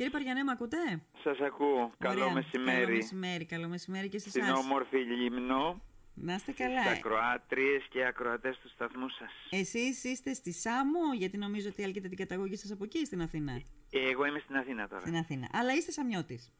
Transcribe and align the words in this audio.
Κύριε 0.00 0.12
Παριανέ, 0.18 0.42
με 0.42 0.50
ακούτε; 0.50 1.02
Σας 1.22 1.38
ακούω. 1.40 1.92
Καλό 1.98 2.20
Ωραία. 2.22 2.32
μεσημέρι. 2.34 2.80
Καλό 2.84 2.96
μεσημέρι, 2.96 3.44
καλό 3.44 3.68
μεσημέρι 3.68 4.08
και 4.08 4.18
σε 4.18 4.28
Στην 4.28 4.42
εσάς. 4.42 4.58
όμορφη 4.58 4.96
Λίμνο, 4.96 5.80
Να 6.14 6.34
είστε 6.34 6.52
στις 6.52 6.64
καλά. 6.66 6.80
ακροάτριες 6.90 7.86
και 7.90 8.04
ακροατές 8.06 8.58
του 8.58 8.68
σταθμού 8.68 9.08
σας. 9.08 9.30
Εσείς 9.50 10.04
είστε 10.04 10.34
στη 10.34 10.52
Σάμο, 10.52 10.98
γιατί 11.16 11.36
νομίζω 11.36 11.68
ότι 11.68 11.82
έλκετε 11.82 12.08
την 12.08 12.16
καταγωγή 12.16 12.56
σας 12.56 12.70
από 12.70 12.84
εκεί 12.84 13.04
στην 13.06 13.22
Αθήνα. 13.22 13.62
Εγώ 13.90 14.24
είμαι 14.26 14.38
στην 14.38 14.56
Αθήνα 14.56 14.88
τώρα. 14.88 15.00
Στην 15.00 15.16
Αθήνα. 15.16 15.48
Αλλά 15.52 15.72
είστε 15.74 15.90
Σαμιώτης. 15.92 16.52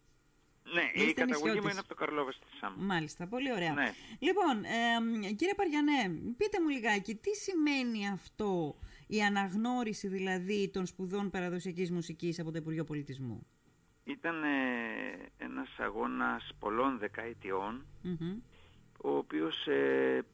Ναι, 0.74 0.82
η 0.82 0.90
Είστε 1.06 1.12
καταγωγή 1.12 1.42
μου 1.42 1.46
νησιώτης. 1.46 1.70
είναι 1.70 1.80
από 1.80 1.88
το 1.88 1.94
Καρλόβα 1.94 2.32
στη 2.32 2.46
Σάμμο. 2.60 2.76
Μάλιστα, 2.84 3.26
πολύ 3.26 3.52
ωραία. 3.52 3.72
Ναι. 3.72 3.92
Λοιπόν, 4.18 4.64
ε, 4.64 5.32
κύριε 5.32 5.54
Παριανέ, 5.54 6.08
πείτε 6.36 6.60
μου 6.62 6.68
λιγάκι, 6.68 7.14
τι 7.14 7.34
σημαίνει 7.34 8.08
αυτό 8.08 8.76
η 9.12 9.22
αναγνώριση 9.22 10.08
δηλαδή 10.08 10.70
των 10.72 10.86
σπουδών 10.86 11.30
παραδοσιακής 11.30 11.90
μουσικής 11.90 12.40
από 12.40 12.50
το 12.50 12.58
Υπουργείο 12.58 12.84
Πολιτισμού. 12.84 13.46
Ήταν 14.04 14.42
ε, 14.42 14.48
ένας 15.38 15.68
αγώνας 15.78 16.50
πολλών 16.58 16.98
δεκαετιών, 16.98 17.86
Μμμ. 18.02 18.38
ο 19.02 19.16
οποίος 19.16 19.66
ε, 19.66 20.24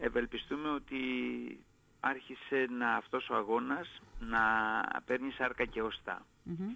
ευελπιστούμε 0.00 0.68
ότι 0.68 0.96
άρχισε 2.00 2.66
να, 2.70 2.94
αυτός 2.94 3.28
ο 3.30 3.34
αγώνας 3.34 4.02
να 4.20 4.40
παίρνει 5.04 5.30
σάρκα 5.30 5.64
και 5.64 5.82
οστά. 5.82 6.26
Μμμ. 6.42 6.74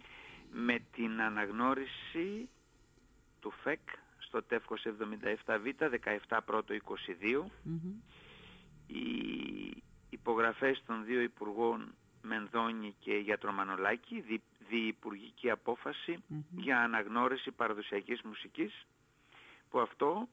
με 0.53 0.79
την 0.93 1.21
αναγνώριση 1.21 2.49
του 3.41 3.51
ΦΕΚ 3.63 3.81
στο 4.19 4.43
τεύχος 4.43 4.87
77Β 4.87 5.91
17 6.29 6.39
πρώτο 6.45 6.75
22 6.75 7.45
Μμμ. 7.63 7.93
οι 8.87 9.83
υπογραφές 10.37 10.83
των 10.87 11.05
δύο 11.05 11.21
υπουργών 11.21 11.95
Μενδώνη 12.23 12.95
και 12.99 13.15
Γιατρομανολάκη 13.15 14.21
δι, 14.21 14.43
διυπουργική 14.69 15.51
απόφαση 15.51 16.25
Μμμ. 16.27 16.41
για 16.57 16.81
αναγνώριση 16.81 17.51
παραδοσιακής 17.51 18.23
μουσικής 18.23 18.87
που 19.71 19.81
αυτό 19.81 20.29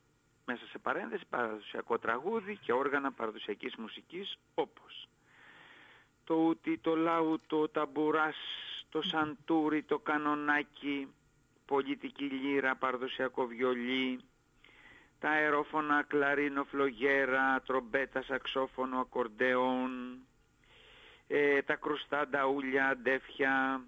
μέσα 0.46 0.66
σε 0.66 0.78
παρένθεση 0.78 1.24
παραδοσιακό 1.30 2.00
τραγούδι 2.00 2.58
και 2.58 2.74
όργανα 2.74 3.12
παραδοσιακής 3.12 3.76
μουσικής 3.76 4.38
όπως 4.54 5.08
το 6.24 6.36
ούτι, 6.36 6.78
το 6.78 6.96
λάου, 6.96 7.40
το 7.48 7.70
ταμπουράς, 7.70 8.36
το 8.90 9.02
σαντούρι, 9.02 9.84
το 9.84 10.00
κανονάκι, 10.00 11.08
πολιτική 11.66 12.24
λύρα, 12.24 12.76
παραδοσιακό 12.76 13.46
βιολί, 13.46 14.20
τα 15.24 15.30
αερόφωνα, 15.30 16.04
κλαρίνο, 16.08 16.64
φλογέρα, 16.64 17.62
τρομπέτα, 17.66 18.22
σαξόφωνο, 18.22 19.00
ακορντεόν, 19.00 20.18
ε, 21.28 21.62
τα 21.62 21.76
κρουστά, 21.76 22.28
νταούλια, 22.28 22.88
αντέφια, 22.88 23.84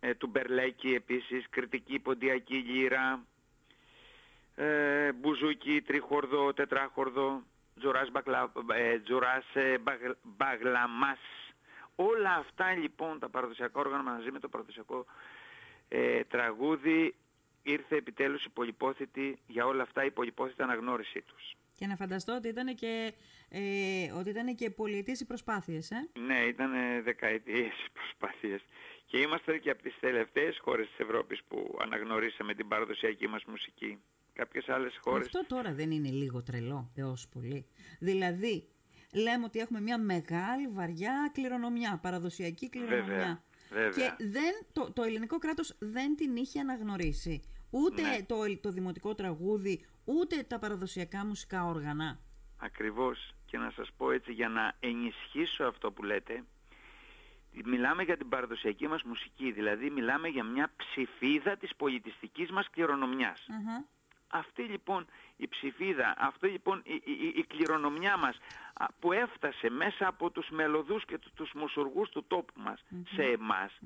ε, 0.00 0.14
του 0.14 0.26
μπερλέκι 0.26 0.94
επίσης, 0.94 1.46
κριτική 1.50 1.98
ποντιακή 1.98 2.54
λύρα, 2.54 3.24
ε, 4.54 5.12
μπουζούκι, 5.12 5.82
τριχορδό, 5.82 6.52
τετράχορδο, 6.52 7.42
τζουράς, 7.78 8.10
μπαγλα, 8.10 8.52
ε, 8.74 8.98
τζουράς 8.98 9.44
ε, 9.54 9.78
μπαγ- 9.78 10.16
μπαγλαμάς. 10.22 11.18
Όλα 11.96 12.34
αυτά 12.34 12.72
λοιπόν 12.72 13.18
τα 13.18 13.28
παραδοσιακά 13.28 13.80
όργανα 13.80 14.02
μαζί 14.02 14.30
με 14.30 14.38
το 14.38 14.48
παραδοσιακό 14.48 15.04
ε, 15.88 16.24
τραγούδι 16.24 17.14
ήρθε 17.64 17.96
επιτέλους 17.96 18.44
η 18.44 18.50
πολυπόθητη, 18.50 19.38
για 19.46 19.66
όλα 19.66 19.82
αυτά 19.82 20.04
η 20.04 20.10
πολυπόθητη 20.10 20.62
αναγνώρισή 20.62 21.22
τους. 21.22 21.56
Και 21.78 21.86
να 21.86 21.96
φανταστώ 21.96 22.34
ότι 22.34 22.48
ήταν 22.48 22.74
και, 22.74 23.12
ε, 23.48 24.12
ότι 24.12 24.30
ήταν 24.30 24.54
και 24.54 24.70
πολιετής 24.70 25.20
οι 25.20 25.26
προσπάθειες, 25.26 25.90
ε; 25.90 26.08
Ναι, 26.26 26.38
ήταν 26.44 26.70
δεκαετίες 27.02 27.72
οι 27.86 27.90
προσπάθειες. 27.92 28.64
Και 29.06 29.18
είμαστε 29.18 29.58
και 29.58 29.70
από 29.70 29.82
τις 29.82 29.96
τελευταίες 30.00 30.58
χώρες 30.60 30.88
της 30.88 30.98
Ευρώπης 30.98 31.42
που 31.48 31.78
αναγνωρίσαμε 31.80 32.54
την 32.54 32.68
παραδοσιακή 32.68 33.28
μας 33.28 33.44
μουσική. 33.44 33.98
Κάποιες 34.32 34.68
άλλες 34.68 34.98
χώρες... 35.00 35.26
Αυτό 35.26 35.46
τώρα 35.46 35.72
δεν 35.72 35.90
είναι 35.90 36.08
λίγο 36.08 36.42
τρελό, 36.42 36.90
έως 36.94 37.28
πολύ. 37.28 37.66
Δηλαδή, 37.98 38.68
λέμε 39.14 39.44
ότι 39.44 39.58
έχουμε 39.58 39.80
μια 39.80 39.98
μεγάλη 39.98 40.68
βαριά 40.68 41.30
κληρονομιά, 41.32 41.98
παραδοσιακή 42.02 42.68
κληρονομιά. 42.68 43.04
Βέβαια, 43.04 43.42
βέβαια. 43.74 44.08
Και 44.18 44.24
δεν, 44.24 44.52
το, 44.72 44.92
το 44.92 45.02
ελληνικό 45.02 45.38
κράτος 45.38 45.74
δεν 45.78 46.16
την 46.16 46.36
είχε 46.36 46.60
αναγνωρίσει. 46.60 47.42
Ούτε 47.70 48.02
Ναι. 48.02 48.22
το, 48.26 48.36
το 48.60 48.70
δημοτικό 48.70 49.14
τραγούδι, 49.14 49.84
ούτε 50.04 50.42
τα 50.42 50.58
παραδοσιακά 50.58 51.24
μουσικά 51.26 51.64
όργανα. 51.64 52.18
Ακριβώς. 52.56 53.34
Και 53.46 53.58
να 53.58 53.70
σας 53.70 53.88
πω 53.96 54.10
έτσι 54.10 54.32
για 54.32 54.48
να 54.48 54.74
ενισχύσω 54.80 55.64
αυτό 55.64 55.92
που 55.92 56.02
λέτε, 56.02 56.44
μιλάμε 57.64 58.02
για 58.02 58.16
την 58.16 58.28
παραδοσιακή 58.28 58.88
μας 58.88 59.02
μουσική, 59.02 59.52
δηλαδή 59.52 59.90
μιλάμε 59.90 60.28
για 60.28 60.44
μια 60.44 60.72
ψηφίδα 60.76 61.56
της 61.56 61.76
πολιτιστικής 61.76 62.50
μας 62.50 62.70
κληρονομιάς. 62.70 63.46
Αχα. 63.50 63.84
Αυτή 64.36 64.62
λοιπόν 64.62 65.06
η 65.36 65.48
ψηφίδα, 65.48 66.14
αυτή 66.18 66.48
λοιπόν 66.48 66.82
η, 66.84 66.94
η- 67.04 67.32
η 67.36 67.44
κληρονομιά 67.48 68.16
μας 68.16 68.36
α, 68.74 68.86
που 69.00 69.12
έφτασε 69.12 69.70
μέσα 69.70 70.06
από 70.06 70.30
τους 70.30 70.48
μελωδούς 70.50 71.04
και 71.04 71.18
του- 71.18 71.30
τους 71.34 71.52
μουσουργούς 71.52 72.08
του 72.08 72.24
τόπου 72.26 72.52
μας 72.60 72.84
σε 73.14 73.22
εμάς 73.22 73.78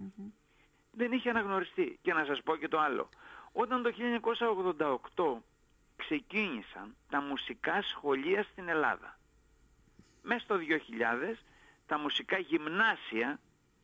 δεν 0.92 1.12
είχε 1.12 1.30
αναγνωριστεί. 1.30 1.98
Και 2.02 2.12
να 2.12 2.24
σας 2.24 2.42
πω 2.42 2.56
και 2.56 2.68
το 2.68 2.78
άλλο. 2.80 3.08
Όταν 3.52 3.82
το 3.82 3.90
1988 3.92 5.42
ξεκίνησαν 5.96 6.96
τα 7.10 7.20
μουσικά 7.20 7.82
σχολεία 7.82 8.42
στην 8.42 8.68
Ελλάδα. 8.68 9.18
Μέσα 10.22 10.40
στο 10.44 10.56
2000 10.56 11.38
τα 11.86 11.98
μουσικά 11.98 12.38
γυμνάσια, 12.38 13.40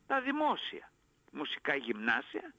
τα 0.07 0.21
δημόσια 0.21 0.91
μουσικά 1.31 1.75
γυμνάσια 1.75 2.53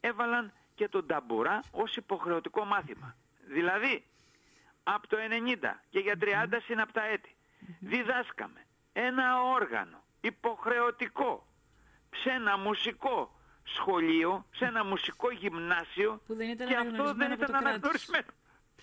έβαλαν 0.00 0.52
και 0.74 0.88
τον 0.88 1.06
ταμπουρά 1.06 1.60
ως 1.72 1.96
υποχρεωτικό 1.96 2.64
μάθημα. 2.64 3.16
Δηλαδή, 3.48 4.04
από 4.82 5.06
το 5.08 5.16
90 5.16 5.82
και 5.90 5.98
για 5.98 6.14
30 6.20 6.60
συναπτά 6.66 7.02
έτη 7.02 7.34
διδάσκαμε 7.80 8.66
ένα 8.92 9.42
όργανο 9.42 10.04
υποχρεωτικό 10.20 11.46
σε 12.22 12.30
ένα 12.30 12.58
μουσικό 12.58 13.38
σχολείο, 13.64 14.46
σε 14.54 14.64
ένα 14.64 14.84
μουσικό 14.84 15.30
γυμνάσιο 15.30 16.22
Που 16.26 16.34
δεν 16.34 16.48
ήταν 16.48 16.68
και 16.68 16.74
αυτό 16.74 16.88
αναγνωρισμένο 16.88 17.16
δεν 17.18 17.32
από 17.32 17.42
ήταν 17.42 17.46
το 17.46 17.58
κράτος. 17.58 17.68
αναγνωρισμένο. 17.74 18.26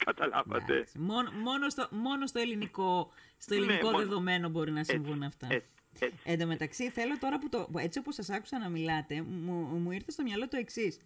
Καταλάβατε. 0.05 0.73
Εντάξει. 0.73 0.99
Μόνο, 0.99 1.31
μόνο, 1.31 1.69
στο, 1.69 1.87
μόνο 1.91 2.27
στο 2.27 2.39
ελληνικό, 2.39 3.11
στο 3.37 3.53
Ναι, 3.55 3.59
ελληνικό 3.59 3.85
μόνο- 3.85 3.97
δεδομένο 3.97 4.49
μπορεί 4.49 4.71
να 4.71 4.79
Έτσι, 4.79 4.91
συμβούν 4.91 5.23
αυτά. 5.23 5.47
έτσι, 5.49 5.69
έτσι. 5.99 6.19
Εν 6.23 6.39
τω 6.39 6.45
μεταξύ, 6.47 6.89
θέλω 6.89 7.17
τώρα 7.17 7.39
που 7.39 7.49
το. 7.49 7.67
Έτσι 7.77 7.99
όπως 7.99 8.15
σας 8.15 8.29
άκουσα 8.29 8.59
να 8.59 8.69
μιλάτε, 8.69 9.21
μου, 9.21 9.53
μου 9.53 9.91
ήρθε 9.91 10.11
στο 10.11 10.23
μυαλό 10.23 10.47
το 10.47 10.57
εξής. 10.57 10.99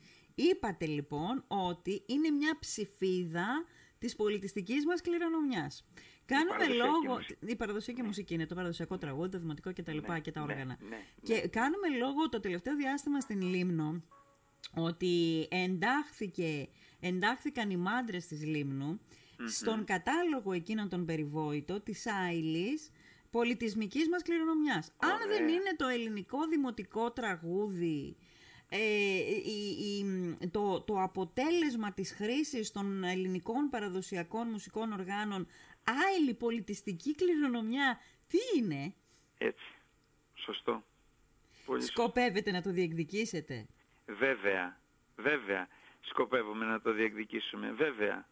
Είπατε 0.49 0.85
λοιπόν 0.85 1.43
ότι 1.47 2.03
είναι 2.05 2.29
μια 2.29 2.57
ψηφίδα 2.59 3.65
της 3.99 4.15
πολιτιστικής 4.15 4.85
μας 4.85 5.01
κληρονομιάς. 5.01 5.85
Κάνουμε 6.25 6.49
παραδοσιακή 6.57 6.77
λόγο. 7.05 7.15
μουσική. 7.15 7.37
Η 7.45 7.55
παραδοσιακή 7.55 8.03
μουσική 8.03 8.33
είναι 8.33 8.45
το 8.45 8.55
παραδοσιακό 8.55 8.97
τραγούδι, 8.97 9.29
το 9.29 9.39
δημοτικό 9.39 9.73
κτλ. 9.73 9.97
Ναι, 10.07 10.19
και 10.19 10.31
τα 10.31 10.45
ναι, 10.45 10.51
όργανα. 10.51 10.77
ναι, 10.89 10.97
και 11.23 11.47
κάνουμε 11.47 11.87
λόγο 11.97 12.29
το 12.29 12.39
τελευταίο 12.39 12.75
διάστημα 12.75 13.19
στην 13.19 13.41
Λίμνο 13.41 14.01
ότι 14.75 15.47
εντάχθηκε, 15.51 16.67
εντάχθηκαν 16.99 17.69
οι 17.69 17.77
μάντρες 17.77 18.25
της 18.27 18.45
λιμνου 18.45 18.99
στον 19.47 19.85
κατάλογο 19.85 20.51
εκείνων 20.51 20.89
των 20.89 21.05
περιβόητων 21.05 21.83
της 21.83 22.07
Άιλης 22.07 22.89
πολιτισμικής 23.29 24.09
μας 24.09 24.21
κληρονομιάς. 24.21 24.91
Αν 24.97 25.09
Ωραία. 25.11 25.27
δεν 25.27 25.47
είναι 25.47 25.75
το 25.77 25.87
ελληνικό 25.87 26.47
δημοτικό 26.47 27.11
τραγούδι 27.11 27.97
ε, 27.97 28.13
η- 28.13 28.15
η- 28.15 28.28
το, 30.51 30.81
το 30.81 31.01
αποτέλεσμα 31.01 31.93
της 31.93 32.11
χρήσης 32.11 32.71
των 32.71 33.03
ελληνικών 33.03 33.69
παραδοσιακών 33.69 34.47
μουσικών 34.47 34.91
οργάνων 34.91 35.47
άειλη 35.83 36.33
πολιτιστική 36.33 37.15
κληρονομιά, 37.15 37.99
τι 38.27 38.37
είναι, 38.57 38.93
Έτσι. 39.37 39.65
Σωστό. 40.35 40.83
Πολύ 41.65 41.81
σωστό. 41.81 42.01
σκοπεύετε 42.01 42.51
να 42.51 42.61
το 42.61 42.71
διεκδικήσετε; 42.71 43.67
Βέβαια, 44.05 44.81
βέβαια 45.15 45.67
σκοπεύουμε 45.99 46.65
να 46.65 46.81
το 46.81 46.91
διεκδικήσουμε, 46.91 47.71
βέβαια. 47.71 48.27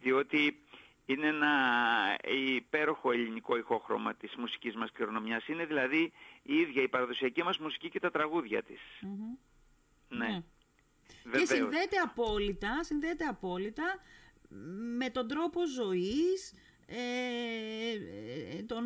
Διότι 0.00 0.58
είναι 1.06 1.26
ένα 1.26 1.52
υπέροχο 2.56 3.12
ελληνικό 3.12 3.56
ηχόχρωμα 3.56 4.14
της 4.14 4.34
μουσικής 4.36 4.74
μας 4.74 4.92
κληρονομιάς. 4.92 5.46
Είναι 5.46 5.64
δηλαδή 5.64 6.12
η 6.42 6.54
ίδια 6.56 6.82
η 6.82 6.88
παραδοσιακή 6.88 7.42
μας 7.42 7.58
μουσική 7.58 7.90
και 7.90 8.00
τα 8.00 8.10
τραγούδια 8.10 8.62
της. 8.62 8.80
Μμμ. 9.00 9.34
Ναι. 10.08 10.26
Ναι. 10.26 10.42
Και 11.08 11.14
Βεβαίως. 11.24 11.48
συνδέεται 11.48 11.96
απόλυτα, 12.04 12.84
συνδέεται 12.84 13.24
απόλυτα 13.24 13.84
με 14.98 15.10
τον 15.10 15.28
τρόπο 15.28 15.60
ζωής 15.66 16.52
ε, 16.86 16.98
ε, 18.58 18.62
των, 18.62 18.84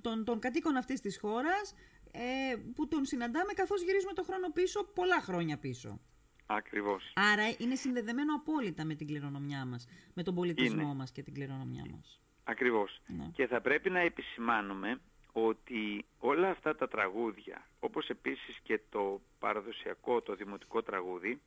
των, 0.00 0.24
των 0.24 0.38
κατοίκων 0.38 0.76
αυτής 0.76 1.00
της 1.00 1.18
χώρας 1.18 1.74
ε, 2.12 2.56
που 2.74 2.88
τον 2.88 3.04
συναντάμε 3.04 3.52
καθώς 3.52 3.82
γυρίζουμε 3.82 4.12
το 4.12 4.22
χρόνο 4.22 4.50
πίσω, 4.50 4.84
πολλά 4.84 5.20
χρόνια 5.20 5.58
πίσω. 5.58 6.00
Ακριβώς. 6.46 7.12
Άρα 7.14 7.42
είναι 7.58 7.74
συνδεδεμένο 7.74 8.34
απόλυτα 8.34 8.84
με 8.84 8.94
την 8.94 9.06
κληρονομιά 9.06 9.64
μας, 9.64 9.86
με 10.14 10.22
τον 10.22 10.34
πολιτισμό 10.34 10.82
Είναι. 10.82 10.94
μας 10.94 11.12
και 11.12 11.22
την 11.22 11.34
κληρονομιά 11.34 11.84
μας. 11.92 12.20
Ακριβώς. 12.44 13.00
Ναι. 13.06 13.28
Και 13.32 13.46
θα 13.46 13.60
πρέπει 13.60 13.90
να 13.90 13.98
επισημάνουμε 14.00 15.00
ότι 15.32 16.04
όλα 16.18 16.48
αυτά 16.50 16.76
τα 16.76 16.88
τραγούδια, 16.88 17.66
όπως 17.80 18.08
επίσης 18.08 18.58
και 18.62 18.80
το 18.90 19.20
παραδοσιακό, 19.38 20.20
το 20.20 20.34
δημοτικό 20.34 20.82
τραγούδι, 20.82 21.40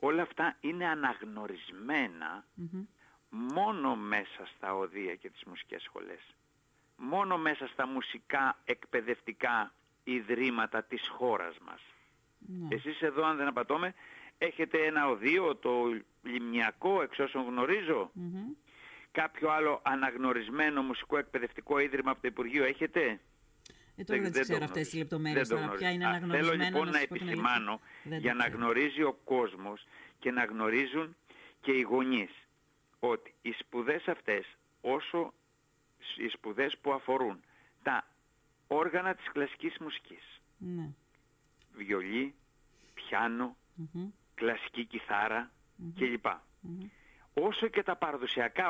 όλα 0.00 0.22
αυτά 0.22 0.56
είναι 0.60 0.86
μόνο 3.30 3.96
μέσα 3.96 4.46
στα 4.56 4.74
οδεία 4.74 5.14
και 5.14 5.30
τις 5.30 5.44
μουσικές 5.44 5.82
σχολές. 5.82 6.34
Μόνο 6.96 7.38
μέσα 7.38 7.66
στα 7.66 7.86
μουσικά 7.86 8.58
εκπαιδευτικά 8.64 9.72
ιδρύματα 10.04 10.82
της 10.82 11.08
χώρας 11.08 11.58
μας. 11.58 11.80
Ναι. 12.38 12.74
Εσείς 12.74 13.00
εδώ 13.02 13.24
αν 13.24 13.36
δεν 13.36 13.46
απατώμε 13.46 13.94
έχετε 14.38 14.86
ένα 14.86 15.08
οδείο, 15.08 15.56
το 15.56 16.00
Λιμνιακό 16.22 17.02
εξ 17.02 17.18
όσων 17.18 17.58
Κάποιο 19.14 19.50
άλλο 19.50 19.80
αναγνωρισμένο 19.84 20.82
μουσικό 20.82 21.18
εκπαιδευτικό 21.18 21.78
ίδρυμα 21.78 22.10
από 22.10 22.20
το 22.20 22.28
Υπουργείο 22.28 22.64
έχετε; 22.64 23.20
Ε, 23.96 24.04
τώρα 24.04 24.20
δεν, 24.22 24.32
δεν 24.32 24.42
ξέρω 24.42 24.64
αυτές 24.64 24.88
τις 24.88 24.98
λεπτομέρειες 24.98 25.48
τώρα, 25.48 25.68
ποια 25.68 25.90
είναι 25.90 26.06
αναγνωρισμένο. 26.06 26.52
Θέλω 26.52 26.64
λοιπόν 26.64 26.84
να, 26.84 26.90
να 26.90 26.98
επισημάνω 26.98 27.80
για 28.04 28.34
να 28.34 28.46
γνωρίζει 28.46 29.02
ο 29.02 29.12
κόσμος 29.24 29.86
και 30.18 30.30
να 30.30 30.44
γνωρίζουν 30.44 31.16
και 31.60 31.72
οι 31.72 31.80
γονείς 31.80 32.30
ότι 32.98 33.34
οι 33.42 33.52
σπουδές 33.58 34.08
αυτές 34.08 34.46
όσο 34.80 35.32
οι 36.16 36.28
σπουδές 36.28 36.78
που 36.80 36.92
αφορούν 36.92 37.40
τα 37.82 38.06
όργανα 38.66 39.14
της 39.14 39.28
κλασικής 39.32 39.76
μουσικής 39.80 40.40
ναι. 40.58 40.90
βιολί, 41.76 42.34
κλασική 44.34 45.00
κλπ. 45.94 46.26
Όσο 47.34 47.66
και 47.66 47.82
τα 47.82 47.96
παραδοσιακά 47.96 48.64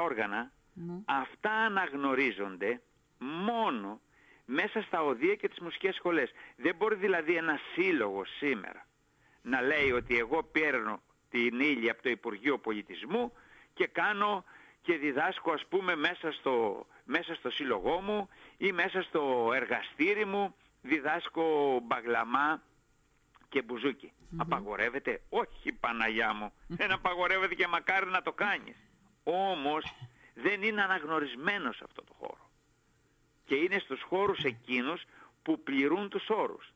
ναι. 0.74 0.92
αυτά 1.04 1.50
αναγνωρίζονται 1.50 2.80
μόνο 3.18 4.00
μέσα 4.44 4.82
στα 4.82 5.02
οδεία 5.02 5.34
και 5.34 5.48
τις 5.48 5.58
μουσικές 5.58 5.94
σχολές. 5.94 6.30
Δεν 6.56 6.74
μπορεί 6.76 6.94
δηλαδή 6.94 7.36
ένας 7.36 7.60
σύλλογος 7.74 8.28
σήμερα 8.36 8.86
να 9.44 9.60
λέει 9.62 9.90
ότι 9.92 10.18
εγώ 10.18 10.42
παίρνω 10.42 11.00
την 11.30 11.60
ύλη 11.60 11.90
από 11.90 12.02
το 12.02 12.08
Υπουργείο 12.08 12.58
Πολιτισμού 12.58 13.32
και 13.74 13.86
κάνω 13.86 14.44
και 14.82 14.96
διδάσκω 14.96 15.52
ας 15.52 15.66
πούμε 15.68 15.96
μέσα 15.96 16.32
στο, 16.32 16.86
μέσα 17.04 17.34
στο 17.34 17.50
σύλλογό 17.50 18.00
μου 18.00 18.28
ή 18.56 18.72
μέσα 18.72 19.02
στο 19.02 19.50
εργαστήρι 19.54 20.24
μου 20.24 20.54
διδάσκω 20.82 21.80
μπαγλαμά 21.82 22.62
και 23.54 23.62
μπουζούκι. 23.62 24.12
Απαγορεύεται; 24.36 25.22
Όχι 25.28 25.72
Παναγιά 25.72 26.32
μου. 26.34 26.52
Δεν 26.66 26.92
απαγορεύεται 26.92 27.54
και 27.54 27.66
μακάρι 27.66 28.06
να 28.10 28.22
το 28.22 28.32
κάνεις. 28.32 28.76
Όμως 29.24 29.94
δεν 30.34 30.62
είναι 30.62 30.82
αναγνωρισμένος 30.82 31.82
αυτό 31.82 32.02
το 32.02 32.12
χώρο. 32.18 32.50
Και 33.44 33.54
είναι 33.54 33.78
στους 33.78 34.02
χώρους 34.02 34.44
εκείνους 34.44 35.04
που 35.42 35.62
πληρούν 35.62 36.08
τους 36.08 36.28
όρους. 36.28 36.72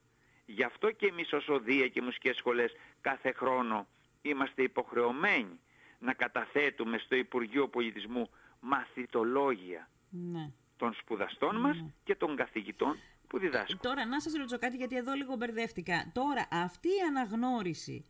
Γι' 0.47 0.63
αυτό 0.63 0.91
και 0.91 1.07
εμείς 1.07 1.33
ως 1.33 1.49
οδεία 1.49 1.89
και 1.89 2.03
μουσικές 2.03 2.37
σχολές 2.37 2.77
κάθε 3.01 3.33
χρόνο 3.33 3.87
είμαστε 4.23 4.63
υποχρεωμένοι 4.63 5.61
να 5.99 6.13
καταθέτουμε 6.13 6.99
στο 6.99 7.17
Υπουργείο 7.17 7.69
Πολιτισμού 7.69 8.31
μαθητολόγια 8.61 9.89
ναι. 10.11 10.51
των 10.77 10.95
σπουδαστών 10.95 11.55
ναι. 11.55 11.61
μας 11.61 11.85
και 12.05 12.15
των 12.15 12.37
καθηγητών 12.37 12.97
που 13.29 13.39
διδάσκουν. 13.39 13.79
Τώρα 13.83 14.07
να 14.07 14.21
σας 14.21 14.33
ρωτήσω 14.33 14.59
κάτι 14.59 14.77
γιατί 14.77 14.97
εδώ 14.97 15.13
λίγο 15.13 15.37
μπερδεύτηκα. 15.37 16.11
Τώρα 16.15 16.49
αυτή 16.51 16.89
η 16.89 17.01
αναγνώριση 17.09 18.05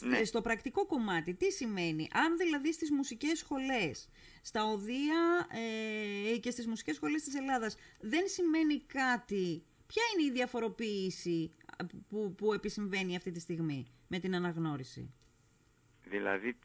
ναι. 0.00 0.24
στο 0.24 0.40
πρακτικό 0.40 0.86
κομμάτι 0.86 1.34
τι 1.34 1.50
σημαίνει; 1.50 2.08
Αν 2.12 2.36
δηλαδή 2.36 2.72
στις 2.72 2.90
μουσικές 2.90 3.38
σχολές, 3.38 4.08
στα 4.42 4.64
οδεία 4.64 5.46
ε, 6.32 6.36
και 6.36 6.50
στις 6.50 6.66
μουσικές 6.66 6.96
σχολές 6.96 7.22
της 7.22 7.34
Ελλάδας 7.34 7.76
δεν 8.00 8.28
σημαίνει 8.28 8.80
κάτι. 8.80 9.62
Ποια 9.86 10.02
είναι 10.14 10.28
η 10.28 10.32
διαφοροποίηση 10.32 11.50
που, 12.08 12.34
που 12.34 12.52
επισυμβαίνει 12.52 13.16
αυτή 13.16 13.30
τη 13.30 13.40
στιγμή 13.40 13.86
με 14.08 14.18
την 14.18 14.34
αναγνώριση; 14.34 15.14
Δηλαδή 16.04 16.56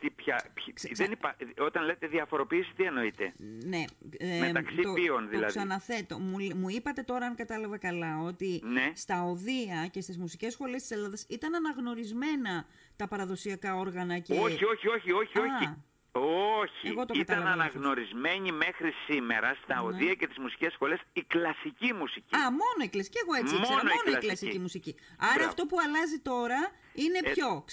τι, 0.00 0.10
ποια, 0.10 0.52
δεν 0.92 1.12
υπά... 1.12 1.36
Όταν 1.58 1.84
λέτε 1.84 2.06
διαφοροποίηση, 2.06 2.72
τι 2.76 2.84
εννοείτε; 2.84 3.32
Ναι. 3.64 3.84
Ε, 4.18 4.38
Μεταξύ 4.40 4.76
το, 4.76 4.92
ποιον 4.92 5.28
δηλαδή; 5.28 5.52
Το 5.52 5.58
ξαναθέτω. 5.58 6.18
Μου, 6.18 6.36
μου 6.54 6.68
είπατε 6.68 7.02
τώρα, 7.02 7.26
αν 7.26 7.34
κατάλαβα 7.34 7.78
καλά, 7.78 8.20
ότι 8.22 8.62
ναι. 8.64 8.92
στα 8.94 9.22
οδεία 9.22 9.88
και 9.90 10.00
στις 10.00 10.18
μουσικές 10.18 10.52
σχολές 10.52 10.80
της 10.80 10.90
Ελλάδας 10.90 11.26
ήταν 11.28 11.54
αναγνωρισμένα 11.54 12.66
τα 12.96 13.08
παραδοσιακά 13.08 13.76
όργανα 13.76 14.18
και... 14.18 14.32
Όχι, 14.32 14.64
όχι, 14.64 14.88
όχι, 14.88 15.12
όχι, 15.12 15.38
όχι. 15.38 15.74
Όχι, 16.12 17.18
ήταν 17.20 17.46
αναγνωρισμένη 17.46 18.52
μέχρι 18.52 18.92
σήμερα 19.06 19.56
στα 19.62 19.74
ναι. 19.74 19.88
οδεία 19.88 20.14
και 20.14 20.26
τις 20.26 20.38
μουσικές 20.38 20.72
σχολές 20.72 21.00
η 21.12 21.22
κλασική 21.22 21.92
μουσική. 21.92 22.34
Α, 22.36 22.50
μόνο 22.50 22.80
η 22.84 22.88
κλασική, 22.88 23.18
εγώ 23.22 23.34
έτσι 23.34 23.54
μόνο 23.54 23.66
ήξερα, 23.66 23.94
μόνο 23.94 24.16
η 24.16 24.20
κλασική, 24.20 24.58
μουσική. 24.58 24.94
Άρα 25.34 25.44
αυτό 25.44 25.66
που 25.66 25.76
αλλάζει 25.86 26.18
τώρα 26.18 26.70
είναι 26.94 27.18
ε, 27.22 27.30
ποιο, 27.30 27.64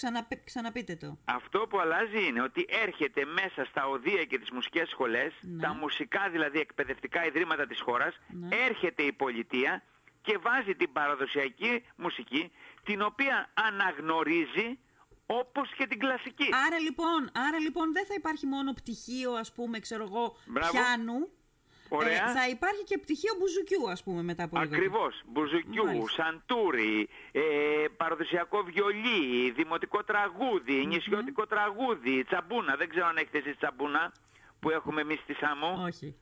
ξαναπείτε 0.44 0.96
το. 0.96 1.18
Αυτό 1.24 1.58
που 1.68 1.80
αλλάζει 1.80 2.26
είναι 2.26 2.42
ότι 2.42 2.66
έρχεται 2.68 3.24
μέσα 3.24 3.64
στα 3.64 3.86
οδεία 3.86 4.24
και 4.24 4.38
τις 4.38 4.50
μουσικές 4.50 4.88
σχολές, 4.88 5.32
ναι. 5.40 5.62
τα 5.62 5.74
μουσικά 5.74 6.28
δηλαδή 6.30 6.58
εκπαιδευτικά 6.58 7.26
ιδρύματα 7.26 7.66
της 7.66 7.80
χώρας, 7.80 8.20
ναι. 8.28 8.48
έρχεται 8.56 9.02
η 9.02 9.12
πολιτεία 9.12 9.82
και 10.22 10.38
βάζει 10.38 10.74
την 10.74 10.92
παραδοσιακή 10.92 11.84
μουσική, 11.96 12.52
την 12.84 13.02
οποία 13.02 13.50
αναγνωρίζει 13.54 14.78
όπως 15.30 15.74
και 15.76 15.86
την 15.86 15.98
κλασική. 15.98 16.48
Άρα 16.66 16.78
λοιπόν, 16.78 17.30
άρα 17.32 17.58
λοιπόν 17.58 17.92
δεν 17.92 18.06
θα 18.06 18.14
υπάρχει 18.16 18.46
μόνο 18.46 18.72
πτυχίο, 18.72 19.32
ας 19.32 19.52
πούμε, 19.52 19.78
ξέρω 19.78 20.04
εγώ, 20.04 20.36
πιάνου. 20.70 21.28
Ωραία. 21.88 22.30
Ε, 22.30 22.32
θα 22.32 22.48
υπάρχει 22.48 22.84
και 22.84 22.98
πτυχίο 22.98 23.34
μπουζουκιού, 23.38 23.90
ας 23.90 24.02
πούμε, 24.02 24.22
μετά 24.22 24.42
από 24.44 24.58
λίγο. 24.58 24.74
Ακριβώς. 24.74 25.22
Μπουζουκιού, 25.26 25.84
Μάλιστα. 25.84 26.22
σαντούρι, 26.22 27.08
ε, 27.32 27.42
παραδοσιακό 27.96 28.62
βιολί, 28.62 29.50
δημοτικό 29.50 30.04
τραγούδι, 30.04 30.82
mm-hmm. 30.82 30.86
νησιώτικο 30.86 31.46
τραγούδι, 31.46 32.24
τσαμπούνα. 32.24 32.76
Δεν 32.76 32.88
ξέρω 32.88 33.06
αν 33.06 33.16
έχετε 33.16 33.38
εσείς 33.38 33.56
τσαμπούνα 33.56 34.12
που 34.60 34.70
έχουμε 34.70 35.00
εμείς 35.00 35.20
στη 35.20 35.34
Σάμο. 35.34 35.82
Όχι. 35.86 36.16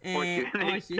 Ε, 0.00 0.16
όχι. 0.16 0.50
όχι. 0.74 0.94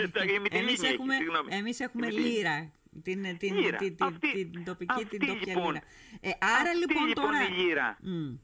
εμείς 0.51 0.83
έχουμε, 0.83 1.15
εμείς 1.49 1.81
έχουμε 1.81 2.11
λύρα. 2.11 2.73
Την, 3.03 3.23
την, 3.23 3.39
την, 3.39 3.77
την, 3.79 3.79
την, 3.79 3.97
τοπική, 3.97 4.45
την 4.51 4.65
τοπική 4.65 5.49
λοιπόν, 5.49 5.75
Ε, 6.21 6.31
άρα 6.39 6.71
αυτή, 6.71 6.79
λοιπόν, 6.79 7.07
λοιπόν 7.07 7.25
τώρα... 7.25 7.49
η 7.49 7.51
λύρα. 7.51 7.99
Mm. 8.03 8.39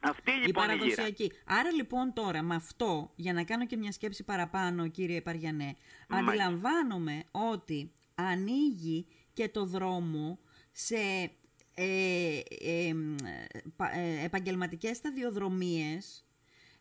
Αυτή 0.00 0.30
λοιπόν 0.30 0.48
η 0.48 0.52
παραδοσιακή. 0.52 1.24
Η 1.24 1.32
άρα 1.44 1.72
λοιπόν 1.72 2.12
τώρα 2.12 2.42
με 2.42 2.54
αυτό, 2.54 3.12
για 3.16 3.32
να 3.32 3.44
κάνω 3.44 3.66
και 3.66 3.76
μια 3.76 3.92
σκέψη 3.92 4.24
παραπάνω 4.24 4.88
κύριε 4.88 5.20
Παριανέ, 5.20 5.76
αντιλαμβάνομαι 6.08 7.24
ότι 7.30 7.92
ανοίγει 8.14 9.06
και 9.32 9.48
το 9.48 9.64
δρόμο 9.64 10.38
σε 10.72 11.30
ε, 11.74 12.40
ε, 12.60 12.94
ε, 13.94 14.24
επαγγελματικές 14.24 14.96
σταδιοδρομίες, 14.96 16.24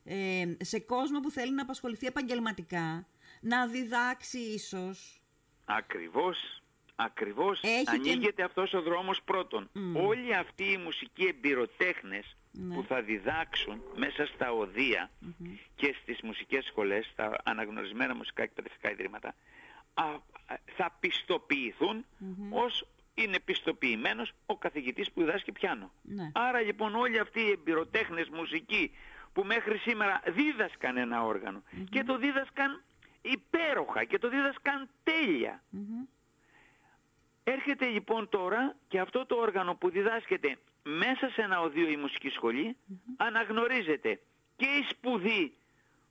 ε, 0.03 0.45
σε 0.61 0.79
κόσμο 0.79 1.19
που 1.19 1.31
θέλει 1.31 1.53
να 1.53 1.61
απασχοληθεί 1.61 2.05
επαγγελματικά, 2.05 3.07
να 3.41 3.67
διδάξει 3.67 4.39
ίσως. 4.39 5.21
Ακριβώς. 5.65 6.63
Ακριβώς 6.95 7.61
ανοίγεται 7.85 8.31
και... 8.31 8.43
αυτός 8.43 8.73
ο 8.73 8.81
δρόμος 8.81 9.21
πρώτον. 9.25 9.69
Όλοι 9.93 10.35
αυτοί 10.35 10.63
οι 10.63 10.77
μουσικοί 10.77 11.25
εμπειροτέχνες 11.25 12.35
ναι. 12.51 12.75
που 12.75 12.83
θα 12.87 13.01
διδάξουν 13.01 13.81
μέσα 13.95 14.25
στα 14.25 14.51
οδεία 14.51 15.09
και 15.75 15.95
στις 16.01 16.21
μουσικές 16.21 16.65
σχολές, 16.65 17.05
στα 17.11 17.35
αναγνωρισμένα 17.43 18.15
μουσικά 18.15 18.43
εκπαιδευτικά 18.43 18.91
ιδρύματα, 18.91 19.35
θα 20.75 20.97
πιστοποιηθούν 20.99 22.05
ως 22.49 22.85
είναι 23.13 23.39
πιστοποιημένος 23.39 24.31
ο 24.45 24.57
καθηγητής 24.57 25.11
που 25.11 25.21
διδάσκει 25.21 25.51
πιάνο. 25.51 25.91
Ναι. 26.01 26.31
Άρα 26.33 26.61
λοιπόν 26.61 26.95
όλοι 26.95 27.19
αυτοί 27.19 27.39
οι 27.39 27.49
εμπειροτέχνες 27.49 28.29
μουσικοί 28.29 28.91
που 29.33 29.43
μέχρι 29.43 29.77
σήμερα 29.77 30.21
δίδασκαν 30.27 30.97
ένα 30.97 31.39
και 31.89 32.03
το 32.03 32.17
δίδασκαν 32.17 32.83
υπέροχα 33.21 34.03
και 34.03 34.17
το 34.17 34.29
δίδασκαν 34.29 34.89
τέλεια. 35.03 35.63
Έρχεται 37.47 37.85
λοιπόν 37.85 38.29
τώρα 38.29 38.75
και 38.87 38.99
αυτό 38.99 39.25
το 39.25 39.35
όργανο 39.35 39.75
που 39.75 39.89
διδάσκεται 39.89 40.57
μέσα 40.83 41.29
σε 41.29 41.41
ένα 41.41 41.61
οδείο 41.61 41.89
η 41.89 41.97
μουσική 41.97 42.31
αναγνωρίζεται 43.17 44.19
και 44.55 44.65
η 44.65 44.85
σπουδή 44.89 45.53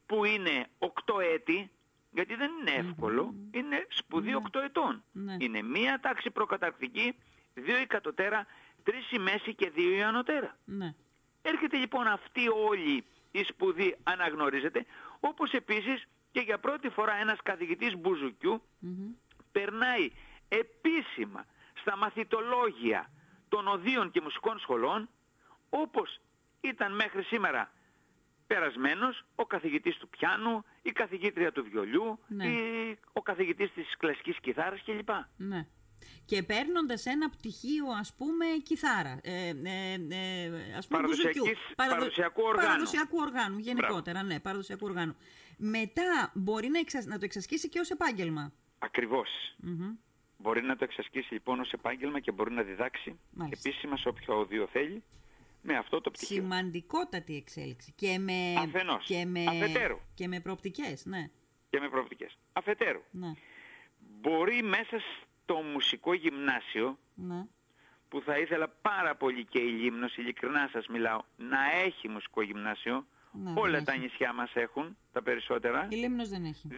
που 0.07 0.25
είναι 0.25 0.67
8 0.79 0.89
έτη, 1.35 1.71
γιατί 2.11 2.35
δεν 2.35 2.51
είναι 2.61 2.71
εύκολο, 2.71 3.35
είναι 3.51 3.87
σπουδή 3.89 4.31
ναι. 4.31 4.37
8 4.53 4.61
ετών. 4.61 5.05
Ναι. 5.13 5.37
Είναι 5.39 5.63
μία 5.63 6.01
τάξη 6.01 6.31
προκαταρκτική, 6.31 7.15
δύο 7.55 7.81
η 7.81 7.87
κατωτέρα, 7.87 8.47
τρεις 8.83 9.11
η 9.11 9.19
μέση 9.19 9.55
και 9.55 9.71
δύο 9.71 9.91
η 9.91 10.03
ανωτέρα. 10.03 10.59
Ναι. 10.65 10.95
Έρχεται 11.43 11.77
λοιπόν 11.77 12.07
αυτή 12.07 12.49
όλη 12.49 13.05
η 13.31 13.43
σπουδή 13.43 13.97
αναγνωρίζεται, 14.03 14.87
όπως 15.21 15.53
επίσης 15.53 16.09
και 16.33 16.41
για 16.41 16.59
πρώτη 16.59 16.89
φορά 16.89 17.15
ένας 17.15 17.39
καθηγητής 17.43 17.95
περνάει 19.53 20.11
επίσημα 20.49 21.45
στα 21.81 21.97
μαθητολόγια 21.97 23.11
των 23.49 23.69
οδείων 23.69 24.11
και 24.11 24.21
μουσικών 24.21 24.59
σχολών 24.59 25.09
όπως 25.69 26.21
ήταν 26.61 26.95
μέχρι 26.95 27.23
σήμερα 27.23 27.73
περασμένος 28.47 29.25
ο 29.35 29.45
καθηγητής 29.47 29.97
του 29.97 30.09
πιάνου, 30.09 30.65
η 30.83 30.91
καθηγήτρια 30.93 31.53
του 31.53 31.65
βιολιού, 31.71 32.19
Ναι. 32.29 32.47
η, 32.47 32.99
ο 33.13 33.23
καθηγητής 33.23 33.73
της 33.73 33.97
κλασικής 33.97 34.41
κιθάρας 34.41 34.83
κλπ. 34.85 35.09
Ναι. 35.37 35.67
Και 36.25 36.43
παίρνοντας 36.43 37.07
ένα 37.07 37.31
πτυχίο, 37.31 37.87
ας 38.01 38.15
πούμε, 38.15 38.45
κιθάρα. 38.63 39.19
Ε, 39.23 39.49
ε, 39.49 39.93
ε, 40.11 40.75
ας 40.77 40.87
πούμε, 40.87 41.01
Παραδοσιακής- 41.01 41.41
μπουζουκιού. 41.41 41.75
Παραδο- 41.77 41.97
παραδοσιακού 41.97 42.43
οργάνου. 42.43 42.67
Παραδοσιακού 42.67 43.17
οργάνου, 43.21 43.59
γενικότερα, 43.59 44.23
ναι, 44.23 44.41
παραδοσιακού 44.41 44.87
οργάνου. 44.87 45.17
Μετά 45.59 46.31
μπορεί 46.35 46.69
να, 46.69 46.79
εξα- 46.79 47.05
να 47.07 47.19
το 47.19 47.25
εξασκήσει 47.25 47.69
και 47.69 47.79
ως 47.81 47.91
επάγγελμα. 47.91 48.53
Ακριβώς. 48.79 49.29
Μμμ. 49.57 49.95
Μπορεί 50.45 50.63
να 50.63 50.77
το 50.77 50.85
εξασκήσει 50.85 51.33
λοιπόν 51.33 51.61
ως 51.61 51.73
επάγγελμα 51.73 52.21
και 52.21 52.33
μπορεί 52.33 52.53
να 52.53 52.63
διδάξει 52.63 53.19
Μάλιστα. 53.31 53.69
επίσημα 53.69 53.97
σε 53.97 54.09
όποιο 54.09 54.39
οδείο 54.39 54.67
θέλει 54.67 55.03
με 55.63 55.77
αυτό 55.77 56.01
το 56.01 56.11
πτυχίο. 56.11 56.43
Σημαντικότατη 56.43 57.37
εξέλιξη. 57.37 57.93
Και 57.97 58.19
με, 58.19 58.55
Αφενός. 58.59 59.05
και 59.05 59.25
με, 59.27 59.45
Αφετέρου. 59.49 59.99
και 60.15 60.29
με 60.29 60.41
προοπτικές, 60.41 61.05
ναι. 61.05 61.31
Και 61.71 61.81
με 61.81 61.89
προοπτικές. 61.89 62.39
Αφετέρου, 62.53 63.03
ναι. 63.11 63.33
μπορεί 64.21 64.63
μέσα 64.63 64.99
στο 65.43 65.55
μουσικό 65.55 66.15
γυμνάσιο 66.15 66.99
ναι. 67.15 67.47
που 68.09 68.21
θα 68.21 68.39
ήθελα 68.39 68.69
πάρα 68.69 69.17
πολύ 69.17 69.45
και 69.45 69.59
η 69.59 69.71
Λίμνος, 69.71 70.17
ειλικρινά 70.17 70.69
σας 70.73 70.87
μιλάω, 70.87 71.21
να 71.37 71.59
έχει 71.85 72.09
μουσικό 72.09 72.43
γυμνάσιο. 72.43 73.07
Ναι, 73.33 73.53
Όλα 73.57 73.71
δεν 73.73 73.85
τα 73.85 73.93
έχει. 73.93 74.01
νησιά 74.01 74.33
μας 74.33 74.51
έχουν, 74.55 74.97
τα 75.13 75.23
περισσότερα. 75.23 75.87
Η 75.91 75.97
Λίμνος 75.97 76.29
δεν 76.29 76.45
έχει. 76.45 76.69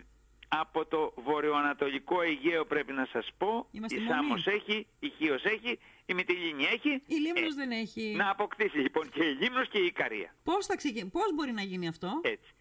Από 0.49 0.87
το 0.87 1.13
βορειοανατολικό 1.17 2.23
Αιγαίο 2.23 2.65
πρέπει 2.65 2.93
να 2.93 3.07
σας 3.13 3.29
πω, 3.39 3.67
Είμαστε 3.71 3.97
η 3.97 3.99
μόνοι. 4.01 4.11
Σάμος 4.11 4.47
έχει, 4.47 4.87
η 4.99 5.09
Χίος 5.09 5.45
έχει, 5.45 5.79
η 6.07 6.15
Μυτιλίνη 6.15 6.65
έχει. 6.65 7.03
Η 7.07 7.15
Λίμνος 7.15 7.53
Ε, 7.53 7.55
δεν 7.55 7.71
έχει. 7.71 8.15
Να 8.17 8.31
αποκτήσει 8.31 8.79
λοιπόν 8.79 9.11
και 9.11 9.25
η 9.25 9.35
Λίμνος 9.35 9.69
και 9.69 9.79
η 9.79 9.85
Ικαρία. 9.87 10.35
Πώς, 10.45 10.67
θα 10.67 10.77
ξεκι... 10.77 11.07
Πώς 11.07 11.35
μπορεί 11.35 11.53
να 11.53 11.63
γίνει 11.63 11.89
αυτό; 11.89 12.21
Έτσι. 12.23 12.55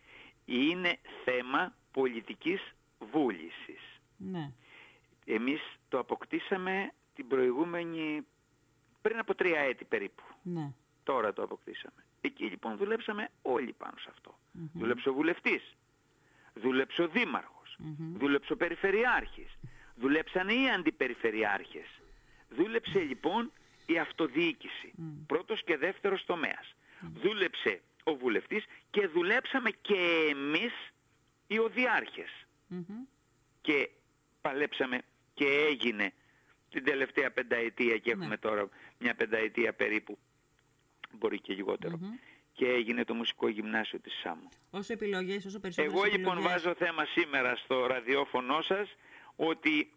Είναι 0.46 1.00
θέμα 1.24 1.76
πολιτικής 1.92 2.62
βούλησης. 3.12 3.82
Ναι. 4.18 4.52
Εμείς 5.26 5.62
το 5.90 6.00
αποκτήσαμε 6.00 6.92
την 7.14 7.28
προηγούμενη, 7.28 8.22
πριν 9.02 9.20
από 9.20 9.36
τρία 9.36 9.60
έτη 9.60 9.86
περίπου. 9.86 10.24
Ναι. 10.42 10.74
Τώρα 11.04 11.34
το 11.34 11.44
αποκτήσαμε. 11.44 12.06
Εκεί 12.22 12.44
λοιπόν 12.46 12.78
δουλέψαμε 12.78 13.30
όλοι 13.42 13.74
πάνω 13.74 13.94
σε 13.98 14.08
αυτό. 14.12 14.38
Δούλεψε 14.74 15.10
ο 15.10 15.14
βουλευτής, 15.14 15.76
δούλεψε 16.54 17.02
ο 17.02 17.08
δήμαρχος, 17.08 17.55
Μμμ. 17.78 18.18
δούλεψε 18.18 18.54
ο 18.54 18.56
περιφερειάρχης, 18.56 19.58
δούλεψαν 19.96 20.50
οι 20.50 20.72
αντιπεριφερειάρχες. 20.72 21.88
Δούλεψε 22.50 23.00
λοιπόν 23.00 23.52
η 23.86 23.98
αυτοδιοίκηση, 24.00 24.94
πρώτος 25.28 25.64
και 25.64 25.78
δεύτερος 25.78 26.26
τομέας. 26.26 26.76
Δούλεψε 27.14 27.82
ο 28.04 28.16
βουλευτής 28.16 28.66
και 28.90 29.08
δουλέψαμε 29.08 29.70
και 29.82 30.28
εμείς 30.30 30.74
οι 31.48 31.60
οδιάρχες. 31.60 32.46
Μμμ. 32.68 32.84
Και 33.62 33.90
παλέψαμε 34.42 35.02
και 35.34 35.46
έγινε 35.70 36.14
την 36.70 36.84
τελευταία 36.84 37.32
πενταετία 37.32 37.98
και 37.98 38.12
έχουμε 38.12 38.38
τώρα 38.38 38.70
μια 39.00 39.16
πενταετία 39.16 39.74
περίπου, 39.74 40.18
μπορεί 41.12 41.40
και 41.40 41.54
λιγοτερο 41.54 41.98
Μμμ. 41.98 42.14
Και 42.58 42.66
έγινε 42.68 43.04
το 43.04 43.14
μουσικό 43.14 43.48
γυμνάσιο 43.48 44.00
της 44.00 44.14
ΣΑΜΟ. 44.24 44.50
Όσο 44.72 44.94
επιλογές, 44.94 45.46
όσο 45.46 45.60
περισσότερες 45.60 45.94
Εγώ 46.00 46.04
λοιπόν 46.04 46.38
επιλογές. 46.38 46.64
βάζω 46.64 46.76
θέμα 46.76 47.06
σήμερα 47.06 47.56
στο 47.56 47.86
ραδιόφωνο 47.86 48.62
σας 48.62 48.96
ότι 49.36 49.92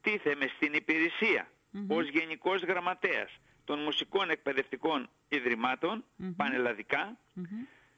τίθεμαι 0.00 0.46
στην 0.56 0.72
υπηρεσία 0.72 1.48
ως 1.88 2.08
Γενικός 2.08 2.62
Γραμματέας 2.62 3.30
των 3.64 3.78
Μουσικών 3.82 4.30
Εκπαιδευτικών 4.30 5.08
Ιδρυμάτων 5.28 6.04
πανελλαδικά 6.36 7.18
Μμμ. 7.34 7.44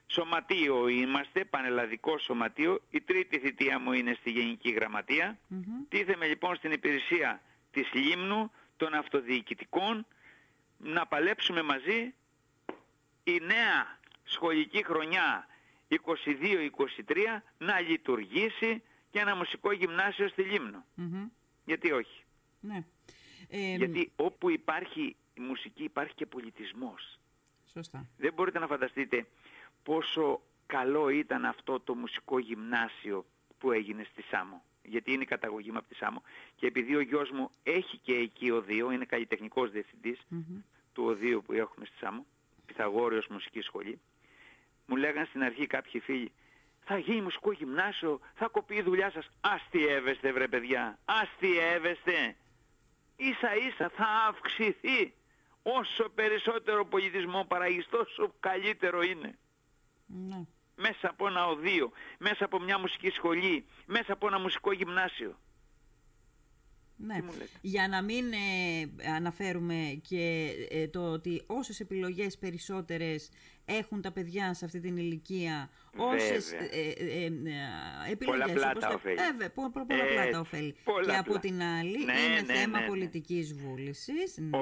Σωματείο 0.07 0.89
είμαστε, 0.89 1.45
πανελλαδικό 1.45 2.19
σωματείο. 2.19 2.81
Η 2.91 3.01
τρίτη 3.01 3.39
θητεία 3.39 3.79
μου 3.79 3.93
είναι 3.93 4.15
στη 4.21 4.31
Γενική 4.31 4.71
Γραμματεία. 4.71 5.39
Μμμ. 5.49 5.63
Τίθεμαι 5.89 6.27
λοιπόν 6.27 6.57
στην 6.57 6.73
υπηρεσία 6.73 7.41
της 7.71 7.93
Λίμνου, 7.93 8.51
των 8.77 8.95
αυτοδιοικητικών, 8.95 10.07
να 10.79 11.07
παλέψουμε 11.07 11.63
μαζί 11.63 12.15
η 13.25 13.41
νέα 13.43 13.99
σχολική 14.25 14.85
χρονιά 14.85 15.47
22-23 15.89 16.71
να 17.59 17.81
λειτουργήσει 17.81 18.83
και 19.11 19.19
ένα 19.19 19.37
μουσικό 19.37 19.73
γυμνάσιο 19.73 20.29
στη 20.29 20.43
Λίμνο. 20.43 20.85
Μμμ. 20.95 21.29
Γιατί 21.65 21.93
όχι; 21.93 22.25
Ναι. 22.61 22.85
Ε, 23.49 23.75
Γιατί 23.77 24.13
όπου 24.17 24.51
υπάρχει 24.51 25.17
η 25.35 25.41
μουσική 25.41 25.85
υπάρχει 25.85 26.15
και 26.15 26.27
πολιτισμός. 26.27 27.19
Σωστά. 27.73 28.09
Δεν 28.17 28.33
μπορείτε 28.33 28.59
να 28.59 28.67
φανταστείτε 28.67 29.27
πόσο 29.83 30.41
καλό 30.67 31.09
ήταν 31.09 31.45
αυτό 31.45 31.81
το 31.81 31.95
μουσικό 31.95 32.39
γυμνάσιο 32.39 33.25
που 33.59 33.73
έγινε 33.73 34.05
στη 34.13 34.23
Σάμο. 34.23 34.65
Γιατί 34.83 35.13
είναι 35.13 35.23
η 35.23 35.27
καταγωγή 35.27 35.71
μου 35.71 35.79
από 35.79 35.89
τη 35.89 35.95
Σάμο. 35.95 36.23
Και 36.57 36.67
επειδή 36.67 36.97
ο 36.97 37.01
γιος 37.01 37.31
μου 37.31 37.51
έχει 37.63 37.99
και 37.99 38.15
εκεί 38.15 38.51
οδείο, 38.51 38.91
είναι 38.91 39.05
καλλιτεχνικός 39.05 39.71
διευθυντής 39.71 40.21
Μμμ. 40.29 40.61
του 40.93 41.05
οδείου 41.05 41.43
που 41.47 41.53
έχουμε 41.53 41.85
στη 41.87 41.97
Σάμο, 41.97 42.27
Πυθαγόριος 42.67 43.27
Μουσική 43.27 43.61
Σχολή, 43.61 44.01
μου 44.87 44.97
λέγαν 44.97 45.27
στην 45.27 45.43
αρχή 45.43 45.67
κάποιοι 45.67 46.01
φίλοι, 46.01 46.33
θα 46.85 46.99
γίνει 46.99 47.21
μουσικό 47.21 47.53
γυμνάσιο, 47.53 48.21
θα 48.35 48.49
κοπεί 48.49 48.75
η 48.75 48.83
δουλειά 48.83 49.11
σας. 49.11 49.29
Αστιεύεστε 49.41 50.33
βρε 50.33 50.49
παιδιά, 50.49 50.99
αστιεύεστε. 51.05 52.37
Ίσα 53.17 53.55
ίσα 53.57 53.89
θα 53.89 54.07
αυξηθεί. 54.29 55.15
Όσο 55.63 56.09
περισσότερο 56.09 56.87
πολιτισμός 56.87 57.47
παραγείς 57.47 57.89
τόσο 57.89 58.35
καλύτερο 58.41 59.03
είναι. 59.03 59.39
Ναι. 60.07 60.45
Μέσα 60.77 61.09
από 61.09 61.27
ένα 61.27 61.47
οδείο, 61.47 61.93
μέσα 62.19 62.45
από 62.45 62.61
μια 62.61 62.79
μουσική 62.79 63.11
σχολή, 63.11 63.67
μέσα 63.87 64.13
από 64.13 64.27
ένα 64.27 64.39
μουσικό 64.39 64.73
γυμνάσιο. 64.73 65.39
Ναι. 66.97 67.15
Τι 67.15 67.23
μου 67.23 67.33
λέτε; 67.33 67.51
Για 67.61 67.89
να 67.89 68.03
μην 68.03 68.33
ε, 68.33 69.09
αναφέρουμε 69.17 70.01
και 70.09 70.51
ε, 70.71 70.89
το 70.89 71.01
ότι 71.01 71.43
όσες 71.47 71.81
επιλογές 71.81 72.39
περισσότερες 72.39 73.31
έχουν 73.65 74.01
τα 74.03 74.13
παιδιά 74.13 74.55
σε 74.55 74.65
αυτή 74.65 74.81
την 74.81 74.97
ηλικία, 74.97 75.71
όσες 75.97 76.51
Βέβαια. 76.51 76.69
ε, 76.73 76.89
ε, 76.89 77.25
ε, 77.25 77.31
επιλογές... 78.11 78.43
Πολλαπλά 78.43 78.71
όπως 78.71 78.83
τα 78.83 78.89
τα- 78.89 78.95
ωφέλη. 78.95 79.17
Ε, 79.19 79.37
βε- 79.39 79.51
πο- 79.51 79.71
πο- 79.71 79.87
πολλαπλά 79.87 80.21
Έτσι, 80.21 80.33
τα 80.33 80.41
ωφέλη. 80.41 80.75
πολλαπλά. 80.85 81.13
Και 81.13 81.19
από 81.19 81.39
την 81.39 81.63
άλλη 81.63 82.05
Ναι, 82.05 82.13
είναι 82.13 82.41
ναι, 82.47 82.53
θέμα 82.55 82.77
ναι, 82.79 82.83
ναι. 82.85 82.89
πολιτικής 82.89 83.55
βούλησης. 83.55 84.37
Ναι. 84.39 84.59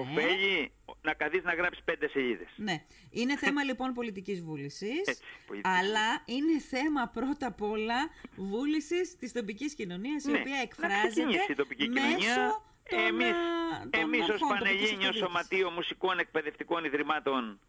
Οφέλει 1.04 1.14
να 1.18 1.24
καθίσεις 1.24 1.44
να 1.44 1.54
γράψεις 1.54 1.84
πέντε 1.84 2.08
σελίδες. 2.08 2.48
Ναι. 2.56 2.84
Είναι 3.10 3.36
θέμα 3.36 3.64
λοιπόν 3.68 3.92
πολιτικής 3.92 4.42
βούλησης, 4.42 4.98
Έτσι, 5.08 5.22
πολιτικής 5.46 5.78
αλλά 5.78 6.22
είναι 6.24 6.58
θέμα 6.58 7.08
πρώτα 7.08 7.46
απ' 7.46 7.62
όλα 7.62 8.08
βούλησης 8.36 9.16
της 9.16 9.32
τοπικής 9.32 9.74
κοινωνίας, 9.74 10.24
η 10.24 10.30
Ναι, 10.30 10.38
οποία 10.38 10.54
να 10.54 10.60
εκφράζεται 10.60 11.08
ξεκινήσει 11.08 11.52
η 11.52 11.54
τοπική 11.54 11.88
μέσω 11.88 12.06
κοινωνία. 12.06 12.62
των, 12.90 12.98
εμείς, 12.98 13.30
α, 13.32 13.88
των 13.90 14.00
εμείς 14.00 14.20
ως 14.22 14.28
αρχών 14.30 14.48
τοπικής 14.48 14.68
Πανελλήνιο 14.68 14.88
αυτοδιοίκησης. 15.08 15.20
Σωματείο 15.20 15.70
Μουσικών 15.70 16.18
Εκπαιδευτικών 16.18 16.84
Ιδρυμάτων 16.84 17.60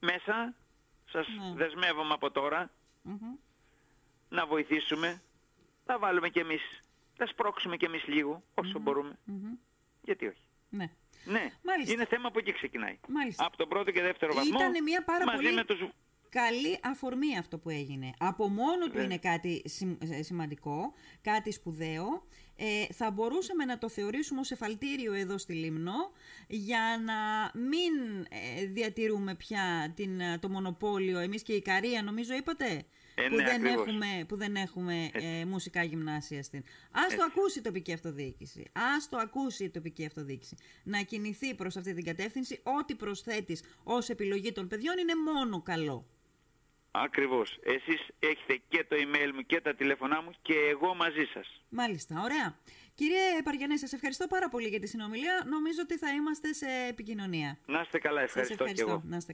μέσα 0.00 0.54
σας 1.10 1.26
Ναι. 1.28 1.54
δεσμεύομαι 1.64 2.14
από 2.14 2.30
τώρα 2.30 2.70
Μμμ. 3.02 3.34
να 4.28 4.46
βοηθήσουμε. 4.46 5.22
Θα 5.84 5.98
βάλουμε 5.98 6.28
κι 6.28 6.38
εμείς, 6.38 6.62
θα 7.16 7.26
σπρώξουμε 7.26 7.76
κι 7.76 7.84
εμείς 7.84 8.06
λίγο 8.06 8.42
όσο 8.54 8.78
μπορούμε. 8.78 9.18
Μμμ. 9.24 9.52
Γιατί 10.02 10.26
όχι. 10.26 10.42
Ναι. 10.70 10.90
Ναι, 11.24 11.50
Μάλιστα. 11.62 11.92
είναι 11.92 12.06
θέμα 12.06 12.30
που 12.30 12.38
εκεί 12.38 12.52
ξεκινάει. 12.52 12.98
Μάλιστα. 13.08 13.44
Από 13.44 13.56
τον 13.56 13.68
πρώτο 13.68 13.90
και 13.90 14.02
δεύτερο 14.02 14.34
βαθμό. 14.34 14.58
Ήτανε 14.58 14.80
μια 14.80 15.04
πάρα 15.04 15.24
μαζί 15.24 15.36
πολύ 15.42 15.54
με 15.54 15.64
τους... 15.64 15.78
Καλή 16.28 16.78
αφορμή 16.82 17.38
αυτό 17.38 17.58
που 17.58 17.70
έγινε. 17.70 18.10
Από 18.18 18.48
μόνο 18.48 18.84
του 18.84 18.90
Βέβαια. 18.90 19.04
είναι 19.04 19.18
κάτι 19.18 19.62
συμ- 19.64 20.02
ε, 20.02 20.22
σημαντικό, 20.22 20.92
κάτι 21.22 21.52
σπουδαίο. 21.52 22.26
Ε, 22.56 22.92
θα 22.92 23.10
μπορούσαμε 23.10 23.64
να 23.64 23.78
το 23.78 23.88
θεωρήσουμε 23.88 24.40
ως 24.40 24.50
εφαλτήριο 24.50 25.12
εδώ 25.12 25.38
στη 25.38 25.52
Λίμνο 25.52 25.92
για 26.46 27.00
να 27.04 27.50
μην 27.60 28.26
ε, 28.58 28.64
διατηρούμε 28.66 29.34
πια 29.34 29.92
την, 29.96 30.20
ε, 30.20 30.38
το 30.38 30.48
μονοπόλιο 30.48 31.18
εμείς 31.18 31.42
και 31.42 31.52
η 31.52 31.62
Καρία 31.62 32.02
νομίζω 32.02 32.34
είπατε; 32.34 32.84
Ε, 33.24 33.28
που, 33.28 33.36
ναι, 33.36 33.44
δεν 33.44 33.54
ακριβώς. 33.54 33.86
έχουμε, 33.86 34.24
που 34.28 34.36
δεν 34.36 34.54
έχουμε 34.56 35.10
ε, 35.12 35.44
μουσικά 35.44 35.82
γυμνάσια 35.82 36.42
στην. 36.42 36.62
Ας 36.90 37.14
το 37.14 37.22
ακούσει 37.22 37.58
η 37.58 37.62
τοπική 37.62 37.92
αυτοδιοίκηση. 37.92 38.70
Ας 38.96 39.08
το 39.08 39.16
ακούσει 39.16 39.64
η 39.64 39.70
τοπική 39.70 40.06
αυτοδιοίκηση. 40.06 40.56
Να 40.84 41.00
κινηθεί 41.02 41.54
προς 41.54 41.76
αυτή 41.76 41.94
την 41.94 42.04
κατεύθυνση. 42.04 42.60
Ό,τι 42.62 42.94
προσθέτεις 42.94 43.62
ως 43.82 44.08
επιλογή 44.08 44.52
των 44.52 44.68
παιδιών 44.68 44.98
είναι 44.98 45.12
μόνο 45.32 45.62
καλό. 45.62 46.06
Ακριβώς. 46.90 47.58
Εσείς 47.62 48.06
έχετε 48.18 48.62
και 48.68 48.84
το 48.88 48.96
email 48.96 49.30
μου 49.34 49.42
και 49.42 49.60
τα 49.60 49.74
τηλέφωνά 49.74 50.22
μου 50.22 50.30
και 50.42 50.54
εγώ 50.54 50.94
μαζί 50.94 51.24
σας. 51.34 51.64
Μάλιστα, 51.68 52.20
ωραία. 52.24 52.58
Κύριε 52.94 53.42
Παργιανέ, 53.44 53.76
σας 53.76 53.92
ευχαριστώ 53.92 54.26
πάρα 54.26 54.48
πολύ 54.48 54.68
για 54.68 54.80
τη 54.80 54.86
συνομιλία. 54.86 55.44
Νομίζω 55.46 55.80
ότι 55.82 55.98
θα 55.98 56.10
είμαστε 56.10 56.52
σε 56.52 56.66
επικοινωνία. 56.88 57.58
Να 57.66 57.80
είστε 57.80 57.98
καλά. 57.98 58.20
Σας 58.20 58.30
Ευχαριστώ 58.30 58.64
και 58.64 58.80
εγώ. 58.80 59.02
Να 59.04 59.16
είστε 59.16 59.32